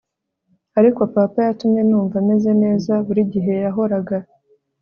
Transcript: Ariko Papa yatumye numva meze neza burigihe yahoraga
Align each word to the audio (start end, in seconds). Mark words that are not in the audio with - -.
Ariko 0.79 0.99
Papa 1.13 1.39
yatumye 1.47 1.81
numva 1.89 2.15
meze 2.29 2.51
neza 2.63 2.91
burigihe 3.05 3.53
yahoraga 3.63 4.17